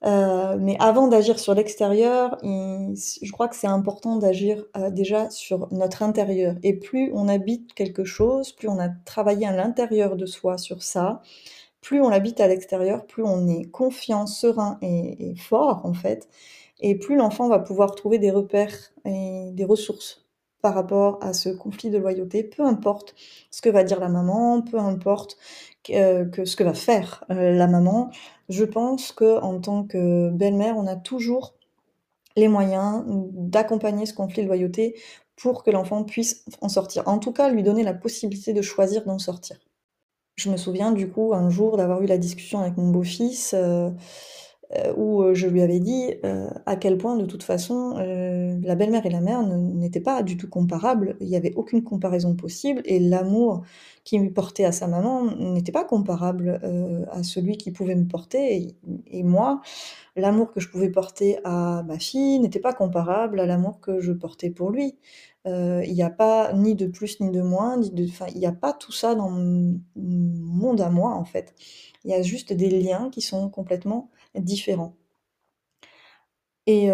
[0.05, 5.73] Euh, mais avant d'agir sur l'extérieur, je crois que c'est important d'agir euh, déjà sur
[5.73, 6.57] notre intérieur.
[6.63, 10.83] Et plus on habite quelque chose, plus on a travaillé à l'intérieur de soi sur
[10.83, 11.23] ça,
[11.81, 16.29] plus on l'habite à l'extérieur, plus on est confiant, serein et, fort en fait,
[16.81, 20.25] et plus l'enfant va pouvoir trouver des repères et des ressources
[20.63, 23.15] par rapport à ce conflit de loyauté, peu importe
[23.51, 25.37] ce que va dire la maman, peu importe
[25.85, 28.11] que, ce que va faire euh, la maman.
[28.49, 31.55] Je pense que en tant que belle-mère, on a toujours
[32.37, 34.97] les moyens d'accompagner ce conflit de loyauté
[35.37, 37.07] pour que l'enfant puisse en sortir.
[37.07, 39.59] En tout cas, lui donner la possibilité de choisir d'en sortir.
[40.37, 43.91] Je me souviens du coup un jour d'avoir eu la discussion avec mon beau-fils, euh,
[44.79, 46.15] euh, où euh, je lui avais dit
[46.67, 50.49] à quel point de toute façon la belle-mère et la mère n'étaient pas du tout
[50.49, 51.17] comparables.
[51.21, 53.63] Il n'y avait aucune comparaison possible et l'amour
[54.05, 56.61] qu'il portait à sa maman n'était pas comparable
[57.11, 58.75] à celui qu'il pouvait me porter.
[59.07, 59.61] Et, moi,
[60.17, 64.13] l'amour que je pouvais porter à ma fille n'était pas comparable à l'amour que je
[64.13, 64.97] portais pour lui.
[65.47, 68.93] Il n'y a pas ni de plus ni de moins, il n'y a pas tout
[68.93, 71.55] ça dans mon monde à moi en fait.
[72.05, 74.95] Il y a juste des liens qui sont complètement différents.
[76.69, 76.91] Et,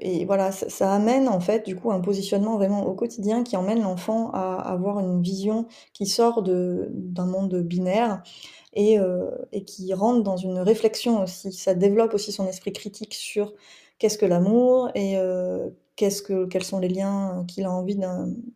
[0.00, 3.80] et voilà, ça, amène en fait du coup un positionnement vraiment au quotidien qui emmène
[3.80, 8.22] l'enfant à avoir une vision qui sort d'un monde binaire
[8.74, 8.98] et,
[9.52, 11.50] et qui rentre dans une réflexion aussi.
[11.50, 13.54] Ça développe aussi son esprit critique sur
[13.98, 15.16] qu'est-ce que l'amour et
[16.00, 17.98] qu'est-ce que, quels sont les liens qu'il a envie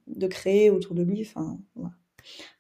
[0.07, 1.21] de créer autour de lui.
[1.21, 1.89] Enfin, de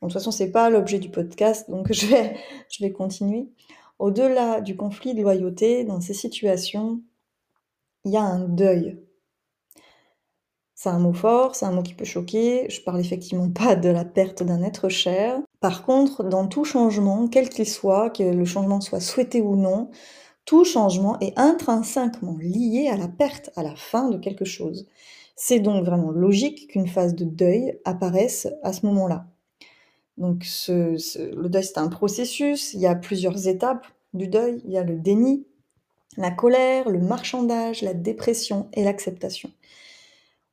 [0.02, 2.36] toute façon, c'est pas l'objet du podcast, donc je vais,
[2.70, 3.48] je vais continuer.
[3.98, 7.00] Au-delà du conflit de loyauté, dans ces situations,
[8.04, 9.00] il y a un deuil.
[10.74, 12.68] C'est un mot fort, c'est un mot qui peut choquer.
[12.68, 15.40] Je parle effectivement pas de la perte d'un être cher.
[15.60, 19.90] Par contre, dans tout changement, quel qu'il soit, que le changement soit souhaité ou non,
[20.44, 24.86] tout changement est intrinsèquement lié à la perte, à la fin de quelque chose.
[25.36, 29.26] C'est donc vraiment logique qu'une phase de deuil apparaisse à ce moment-là.
[30.16, 34.78] Donc le deuil, c'est un processus, il y a plusieurs étapes du deuil, il y
[34.78, 35.46] a le déni,
[36.16, 39.50] la colère, le marchandage, la dépression et l'acceptation.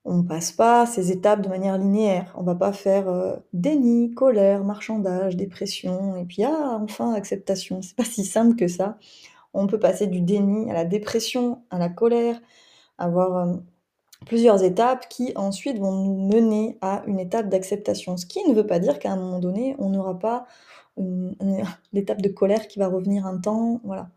[0.03, 2.33] On ne passe pas ces étapes de manière linéaire.
[2.35, 7.81] On va pas faire euh, déni, colère, marchandage, dépression, et puis ah, enfin acceptation.
[7.83, 8.97] C'est pas si simple que ça.
[9.53, 12.41] On peut passer du déni à la dépression, à la colère,
[12.97, 13.55] avoir euh,
[14.25, 18.17] plusieurs étapes qui ensuite vont nous mener à une étape d'acceptation.
[18.17, 20.45] Ce qui ne veut pas dire qu'à un moment donné, on n'aura pas
[21.93, 24.09] l'étape de colère qui va revenir un temps, voilà.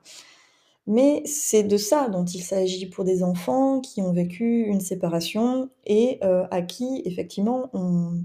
[0.87, 5.71] Mais c'est de ça dont il s'agit pour des enfants qui ont vécu une séparation
[5.87, 8.23] et euh, à qui effectivement on,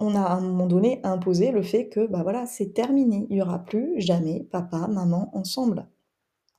[0.00, 3.36] on, a à un moment donné imposé le fait que bah voilà, c'est terminé, il
[3.36, 5.86] n'y aura plus jamais papa, maman ensemble.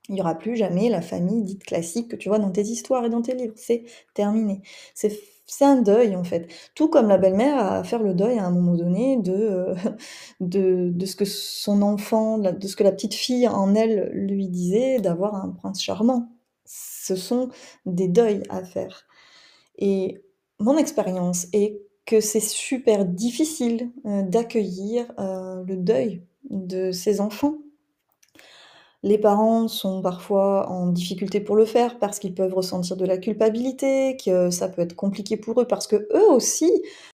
[0.10, 3.06] Il n'y aura plus jamais la famille dite classique que tu vois dans tes histoires
[3.06, 3.54] et dans tes livres.
[3.58, 4.62] C'est terminé.
[4.94, 6.48] C'est un deuil en fait.
[6.76, 9.76] Tout comme la belle-mère a à faire le deuil à un moment donné de, euh,
[10.40, 14.48] de, de, ce que son enfant, de ce que la petite fille en elle lui
[14.48, 16.30] disait d'avoir un prince charmant.
[16.66, 17.50] Ce sont
[17.86, 19.06] des deuils à faire.
[19.78, 20.24] Et
[20.60, 27.58] mon expérience est que c'est super difficile euh, d'accueillir euh, le deuil de ses enfants
[29.06, 33.20] les parents sont parfois en difficulté pour le faire parce qu'ils peuvent ressentir de la
[33.20, 36.72] culpabilité, que ça peut être compliqué pour eux parce que eux aussi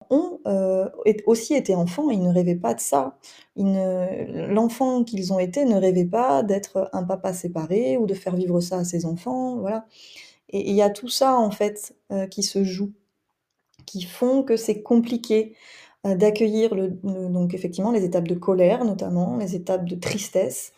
[0.09, 0.88] ont euh,
[1.26, 3.18] aussi été enfants, ils ne rêvaient pas de ça.
[3.57, 8.61] L'enfant qu'ils ont été ne rêvait pas d'être un papa séparé ou de faire vivre
[8.61, 9.85] ça à ses enfants, voilà.
[10.50, 12.92] Et il y a tout ça en fait euh, qui se joue,
[13.85, 15.57] qui font que c'est compliqué
[16.07, 20.72] euh, d'accueillir donc effectivement les étapes de colère notamment, les étapes de tristesse,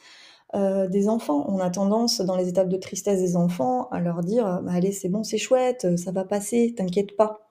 [0.55, 1.45] euh, des enfants.
[1.49, 4.93] On a tendance, dans les étapes de tristesse des enfants, à leur dire bah, Allez,
[4.93, 7.43] c'est bon, c'est chouette, ça va passer, t'inquiète pas.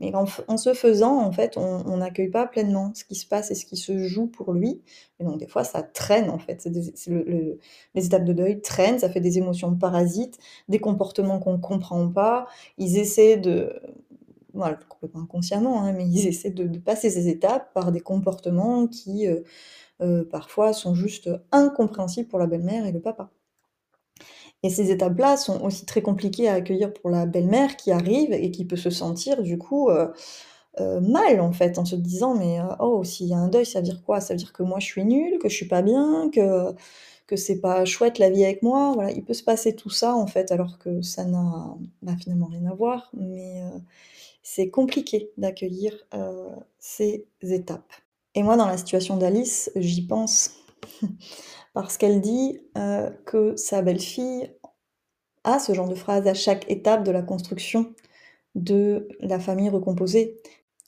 [0.00, 3.54] Mais en, ce faisant, en fait, on n'accueille pas pleinement ce qui se passe et
[3.54, 4.80] ce qui se joue pour lui.
[5.20, 6.66] Et donc, des fois, ça traîne, en fait.
[7.94, 12.08] les étapes de deuil traînent, ça fait des émotions parasites, des comportements qu'on ne comprend
[12.08, 12.46] pas.
[12.78, 13.80] Ils essaient de.
[14.54, 19.26] Voilà, complètement inconsciemment, hein, mais ils essaient de, passer ces étapes par des comportements qui.
[19.26, 19.42] Euh,
[20.02, 23.30] euh, parfois sont juste incompréhensibles pour la belle-mère et le papa.
[24.62, 28.50] Et ces étapes-là sont aussi très compliquées à accueillir pour la belle-mère qui arrive et
[28.50, 30.08] qui peut se sentir du coup euh,
[30.80, 33.80] euh, mal en fait en se disant mais oh s'il y a un deuil ça
[33.80, 34.20] veut dire quoi?
[34.20, 36.72] Ça veut dire que moi je suis nulle, que je suis pas bien, que
[37.26, 38.92] que c'est pas chouette la vie avec moi?
[38.94, 41.76] Voilà, il peut se passer tout ça en fait alors que ça n'a
[42.18, 43.62] finalement rien à voir, mais
[44.42, 46.06] c'est compliqué d'accueillir
[46.78, 47.92] ces étapes.
[48.34, 50.50] Et moi, dans la situation d'Alice, j'y pense.
[51.74, 54.50] Parce qu'elle dit euh, que sa belle-fille
[55.44, 57.94] a ce genre de phrase à chaque étape de la construction
[58.54, 60.36] de la famille recomposée.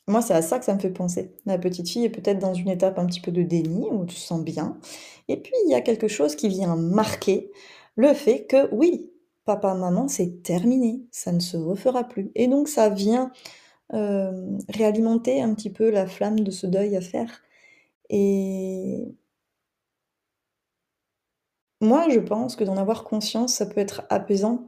[0.06, 1.34] Moi, c'est à ça que ça me fait penser.
[1.46, 4.14] La petite fille est peut-être dans une étape un petit peu de déni, où tu
[4.14, 4.78] te sens bien.
[5.28, 7.50] Et puis, il y a quelque chose qui vient marquer
[7.96, 9.10] le fait que, oui,
[9.46, 12.30] papa, maman, c'est terminé, ça ne se refera plus.
[12.34, 13.32] Et donc, ça vient
[13.92, 17.42] euh, réalimenter un petit peu la flamme de ce deuil à faire.
[18.10, 19.14] Et
[21.80, 24.66] moi, je pense que d'en avoir conscience, ça peut être apaisant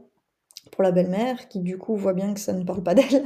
[0.72, 3.24] pour la belle-mère qui, du coup, voit bien que ça ne parle pas d'elle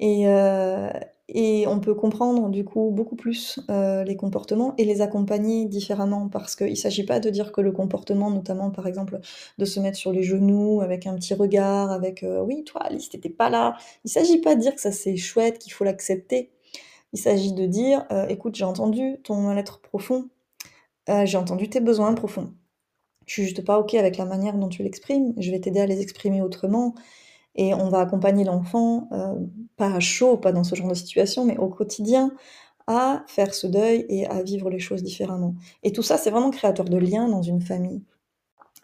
[0.00, 0.90] Et, euh,
[1.32, 6.28] et on peut comprendre du coup beaucoup plus euh, les comportements et les accompagner différemment
[6.28, 9.20] parce qu'il ne s'agit pas de dire que le comportement, notamment par exemple
[9.58, 13.08] de se mettre sur les genoux avec un petit regard, avec euh, oui toi Alice
[13.08, 13.76] t'étais pas là.
[14.04, 16.50] Il ne s'agit pas de dire que ça c'est chouette, qu'il faut l'accepter.
[17.12, 20.28] Il s'agit de dire écoute j'ai entendu ton mal-être profond,
[21.24, 22.52] j'ai entendu tes besoins profonds.
[23.26, 25.34] Je suis juste pas ok avec la manière dont tu l'exprimes.
[25.36, 26.94] Je vais t'aider à les exprimer autrement.
[27.54, 29.34] Et on va accompagner l'enfant, euh,
[29.76, 32.32] pas à chaud, pas dans ce genre de situation, mais au quotidien,
[32.86, 35.54] à faire ce deuil et à vivre les choses différemment.
[35.82, 38.02] Et tout ça, c'est vraiment créateur de liens dans une famille.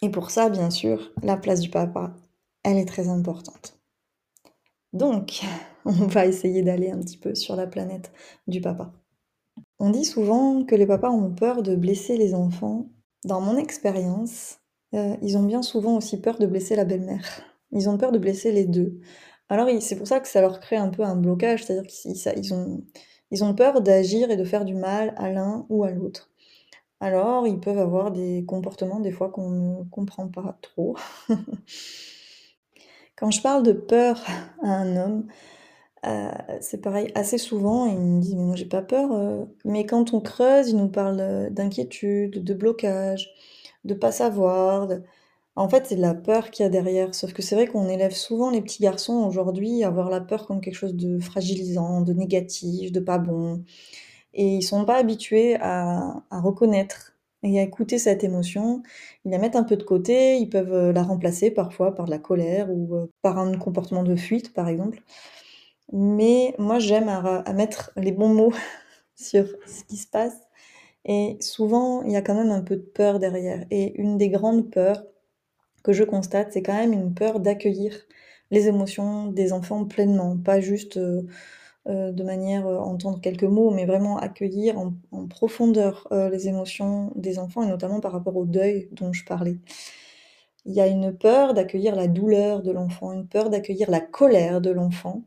[0.02, 2.14] Et pour ça, bien sûr, la place du papa,
[2.62, 3.78] elle est très importante.
[4.92, 5.42] Donc,
[5.84, 8.12] on va essayer d'aller un petit peu sur la planète
[8.46, 8.92] du papa.
[9.78, 12.86] On dit souvent que les papas ont peur de blesser les enfants.
[13.24, 14.58] Dans mon expérience,
[14.94, 17.42] euh, ils ont bien souvent aussi peur de blesser la belle-mère.
[17.72, 19.00] Ils ont peur de blesser les deux.
[19.48, 23.54] Alors c'est pour ça que ça leur crée un peu un blocage, c'est-à-dire qu'ils ont,
[23.54, 26.30] peur d'agir et de faire du mal à l'un ou à l'autre.
[27.00, 30.96] Alors ils peuvent avoir des comportements des fois qu'on ne comprend pas trop.
[33.16, 34.22] Quand je parle de peur
[34.62, 35.26] à un homme,
[36.06, 39.86] euh, c'est pareil, assez souvent, il me dit: «Mais moi j'ai pas peur», euh.» mais
[39.86, 43.30] quand on creuse, il nous parle, d'inquiétude, de blocage,
[43.84, 44.88] de pas savoir,
[45.56, 47.14] en fait, c'est de la peur qu'il y a derrière.
[47.14, 50.46] Sauf que c'est vrai qu'on élève souvent les petits garçons aujourd'hui à voir la peur
[50.46, 53.64] comme quelque chose de fragilisant, de négatif, de pas bon.
[54.34, 58.82] Et ils sont pas habitués à, reconnaître et à écouter cette émotion.
[59.24, 62.10] Ils la mettent un peu de côté, ils peuvent euh, la remplacer parfois par de
[62.10, 65.02] la colère ou euh, par un comportement de fuite, par exemple.
[65.92, 68.52] Mais moi, j'aime à, à mettre les bons mots
[69.16, 70.36] sur ce qui se passe.
[71.06, 73.64] Et souvent, il y a quand même un peu de peur derrière.
[73.70, 75.04] Et une des grandes peurs,
[75.86, 77.94] que je constate, c'est quand même une peur d'accueillir
[78.50, 81.22] les émotions des enfants pleinement, pas juste euh,
[81.86, 84.94] euh, de manière euh, entendre quelques mots, mais vraiment accueillir en,
[85.28, 89.58] profondeur les émotions des enfants, et notamment par rapport au deuil dont je parlais.
[90.64, 94.60] Il y a une peur d'accueillir la douleur de l'enfant, une peur d'accueillir la colère
[94.60, 95.22] de l'enfant,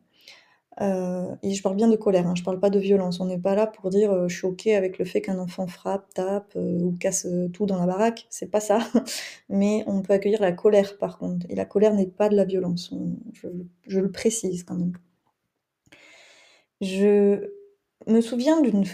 [0.81, 3.19] euh, et je parle bien de colère, hein, je parle pas de violence.
[3.19, 5.67] On n'est pas là pour dire, euh, je suis OK avec le fait qu'un enfant
[5.67, 8.79] frappe, tape, euh, ou casse, tout dans la baraque, c'est pas ça.
[9.49, 12.45] Mais on peut accueillir la colère par contre et la colère n'est pas de la
[12.45, 12.93] violence,
[13.87, 14.93] je le précise quand même.
[16.81, 17.49] Je
[18.07, 18.85] me souviens d'une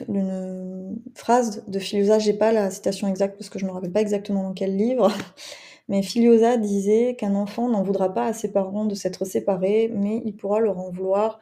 [1.14, 4.44] phrase de Filiosa, j'ai pas la citation exacte parce que je me rappelle pas exactement
[4.44, 5.12] dans quel livre,
[5.88, 10.24] mais Filiosa disait qu'un enfant n'en voudra pas à ses parents de s'être séparés, mais
[10.26, 11.40] il pourra leur en vouloir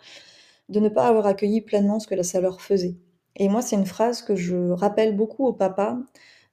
[0.69, 2.95] de ne pas avoir accueilli pleinement ce que ça leur faisait.
[3.35, 5.97] Et moi, c'est une phrase que je rappelle beaucoup aux papas,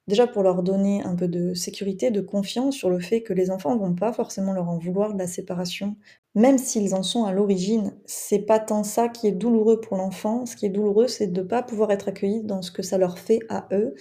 [0.09, 3.51] déjà pour leur donner un peu de sécurité, de confiance sur le fait que les
[3.51, 5.97] enfants vont pas forcément leur en vouloir de la séparation,
[6.35, 7.95] même s'ils en sont à l'origine.
[8.07, 10.47] C'est pas tant ça qui est douloureux pour l'enfant.
[10.47, 12.99] Ce qui est douloureux, c'est de ne pas pouvoir être accueilli dans ce que ça
[12.99, 13.95] leur fait à eux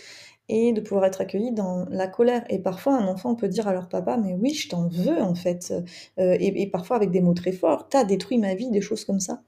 [0.49, 2.43] et de pouvoir être accueilli dans la colère.
[2.49, 5.35] Et parfois, un enfant peut dire à leur papa, mais oui, je t'en veux en
[5.35, 5.71] fait.
[6.19, 9.05] Euh, et, et, parfois avec des mots très forts, t'as détruit ma vie, des choses
[9.05, 9.43] comme ça.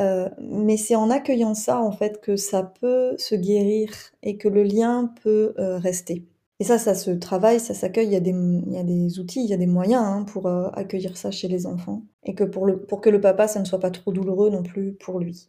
[0.00, 3.90] Euh, mais c'est en accueillant ça, en fait, que ça peut se guérir
[4.22, 6.24] et que le lien peut euh, rester.
[6.60, 9.56] Et ça, ça se travaille, ça s'accueille, il y, a des, outils, il y a
[9.56, 12.02] des moyens hein, pour euh, accueillir ça chez les enfants.
[12.24, 14.62] Et que pour, le, pour que le papa, ça ne soit pas trop douloureux non
[14.62, 15.48] plus pour lui.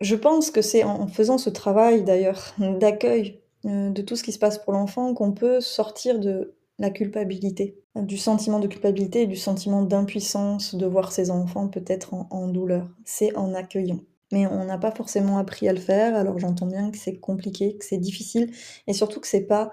[0.00, 4.38] Je pense que c'est en faisant ce travail, d'ailleurs, d'accueil de tout ce qui se
[4.38, 9.36] passe pour l'enfant qu'on peut sortir de la culpabilité, du sentiment de culpabilité et du
[9.36, 12.88] sentiment d'impuissance de voir ses enfants peut-être en, douleur.
[13.04, 14.00] C'est en accueillant.
[14.32, 17.76] Mais on n'a pas forcément appris à le faire, alors j'entends bien que c'est compliqué,
[17.76, 18.52] que c'est difficile,
[18.86, 19.72] et surtout que c'est pas,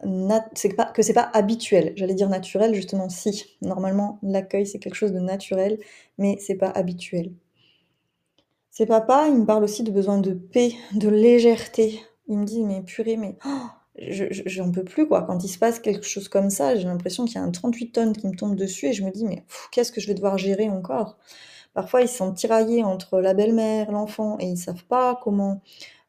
[0.00, 1.92] pas que c'est pas habituel.
[1.96, 3.56] J'allais dire naturel, justement, si.
[3.62, 5.78] Normalement, l'accueil c'est quelque chose de naturel,
[6.18, 7.32] mais c'est pas habituel.
[8.70, 12.00] Ces papas, ils me parlent aussi de besoin de paix, de légèreté.
[12.28, 15.22] Il me dit mais purée, mais oh, j'en peux plus quoi.
[15.22, 17.92] Quand il se passe quelque chose comme ça, j'ai l'impression qu'il y a un 38
[17.92, 20.38] tonnes qui me tombe dessus et je me dis mais qu'est-ce que je vais devoir
[20.38, 21.16] gérer encore?
[21.74, 25.62] Parfois ils sont tiraillés entre la belle-mère, l'enfant et ils savent pas comment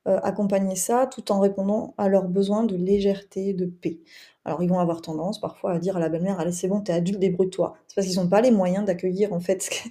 [0.08, 4.00] euh, accompagner ça tout en répondant à leurs besoins de légèreté, de paix.
[4.46, 6.94] Alors ils vont avoir tendance parfois à dire à la belle-mère allez c'est bon t'es
[6.94, 7.76] adulte débrouille-toi.
[7.88, 9.90] C'est parce qu'ils n'ont pas les moyens d'accueillir en fait ce que,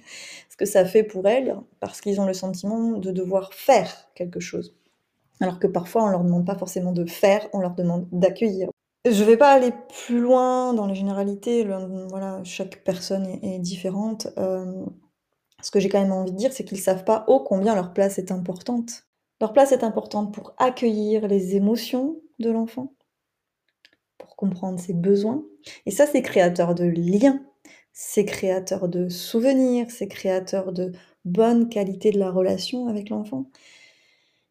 [0.49, 4.39] ce que ça fait pour elle parce qu'ils ont le sentiment de devoir faire quelque
[4.39, 4.75] chose.
[5.41, 8.69] Alors que parfois, on leur demande pas forcément de faire, on leur demande d'accueillir.
[9.05, 9.71] Je vais pas aller
[10.05, 11.67] plus loin dans les généralités,
[12.09, 14.27] voilà, chaque personne est, différente.
[14.37, 14.83] Euh,
[15.61, 17.93] ce que j'ai quand même envie de dire, c'est qu'ils savent pas ô combien leur
[17.93, 19.05] place est importante.
[19.41, 22.93] Leur place est importante pour accueillir les émotions de l'enfant,
[24.17, 25.43] pour comprendre ses besoins.
[25.85, 27.43] Et ça, c'est créateur de liens,
[27.93, 30.93] c'est créateur de souvenirs, c'est créateur de
[31.25, 33.49] bonne qualité de la relation avec l'enfant.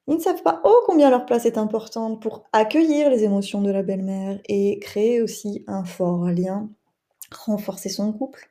[0.06, 3.70] Ils ne savent pas oh combien leur place est importante pour accueillir les émotions de
[3.70, 6.68] la belle-mère et créer aussi un fort lien,
[7.30, 8.50] renforcer son couple.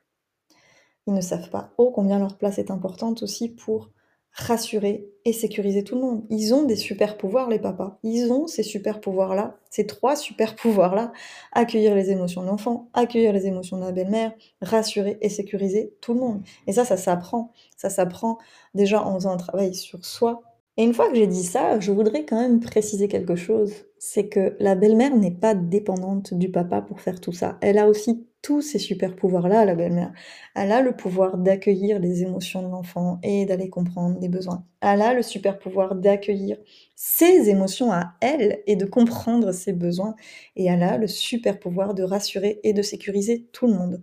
[1.05, 3.89] Ils ne savent pas oh combien leur place est importante aussi pour
[4.33, 6.25] rassurer et sécuriser tout le monde.
[6.29, 7.99] Ils ont des super pouvoirs, les papas.
[8.03, 11.11] Ils ont ces super pouvoirs-là, ces trois super pouvoirs-là.
[11.51, 16.15] Accueillir les émotions de l'enfant, accueillir les émotions de la belle-mère, rassurer et sécuriser tout
[16.15, 16.41] le monde.
[16.65, 17.51] Et ça, ça s'apprend.
[17.77, 18.39] Ça s'apprend
[18.73, 20.41] déjà en faisant un travail sur soi,
[20.77, 23.71] et une fois que j'ai dit ça, je voudrais quand même préciser quelque chose.
[23.99, 27.57] C'est que la belle-mère n'est pas dépendante du papa pour faire tout ça.
[27.61, 30.11] Elle a aussi tous ces super pouvoirs-là, la belle-mère.
[30.55, 34.65] Elle a le pouvoir d'accueillir les émotions de l'enfant et d'aller comprendre les besoins.
[34.81, 36.57] Elle a le super pouvoir d'accueillir
[36.95, 40.15] ses émotions à elle et de comprendre ses besoins.
[40.55, 44.01] Et elle a le super pouvoir de rassurer et de sécuriser tout le monde.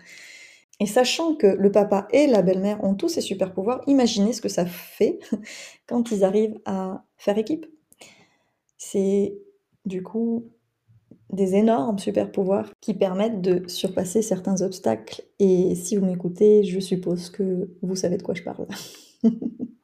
[0.80, 4.40] Et sachant que le papa et la belle-mère ont tous ces super pouvoirs, imaginez ce
[4.40, 5.20] que ça fait
[5.86, 7.66] quand ils arrivent à faire équipe.
[8.78, 9.38] C'est
[9.84, 10.46] du coup
[11.28, 15.22] des énormes super pouvoirs qui permettent de surpasser certains obstacles.
[15.38, 18.66] Et si vous m'écoutez, je suppose que vous savez de quoi je parle.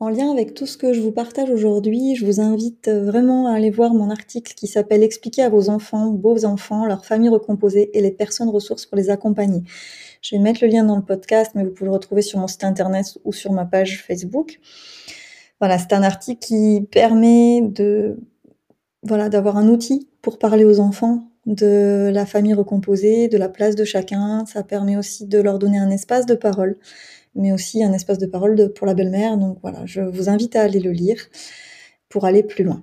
[0.00, 3.56] En lien avec tout ce que je vous partage aujourd'hui, je vous invite vraiment à
[3.56, 7.90] aller voir mon article qui s'appelle Expliquer à vos enfants, beaux enfants, leur famille recomposée
[7.98, 9.64] et les personnes ressources pour les accompagner.
[10.22, 12.46] Je vais mettre le lien dans le podcast, mais vous pouvez le retrouver sur mon
[12.46, 14.60] site internet ou sur ma page Facebook.
[15.58, 18.20] Voilà, c'est un article qui permet de,
[19.02, 23.74] voilà, d'avoir un outil pour parler aux enfants de la famille recomposée, de la place
[23.74, 24.46] de chacun.
[24.46, 26.78] Ça permet aussi de leur donner un espace de parole
[27.34, 29.36] mais aussi un espace de parole pour la belle-mère.
[29.36, 31.20] Donc voilà, je vous invite à aller le lire
[32.08, 32.82] pour aller plus loin.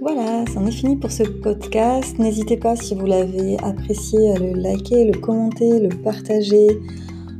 [0.00, 2.18] Voilà, c'en est fini pour ce podcast.
[2.18, 6.68] N'hésitez pas si vous l'avez apprécié à le liker, le commenter, le partager,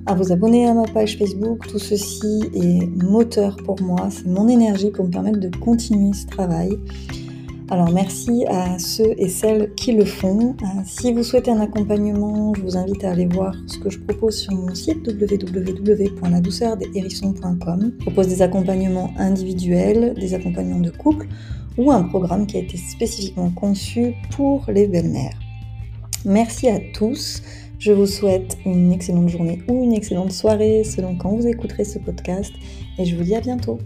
[0.06, 1.66] à vous abonner à ma page Facebook.
[1.68, 6.26] Tout ceci est moteur pour moi, c'est mon énergie pour me permettre de continuer ce
[6.26, 6.78] travail.
[7.70, 10.54] Alors merci à ceux et celles qui le font.
[10.62, 13.98] Euh, si vous souhaitez un accompagnement, je vous invite à aller voir ce que je
[13.98, 17.92] propose sur mon site www.ladouceurdeshérissons.com.
[17.98, 21.26] Je propose des accompagnements individuels, des accompagnements de couple
[21.78, 25.38] ou un programme qui a été spécifiquement conçu pour les belles-mères.
[26.26, 27.40] Merci à tous.
[27.84, 31.98] Je vous souhaite une excellente journée ou une excellente soirée selon quand vous écouterez ce
[31.98, 32.50] podcast
[32.96, 33.78] et je vous dis à bientôt.